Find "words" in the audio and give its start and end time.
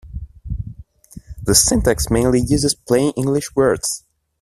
3.55-4.03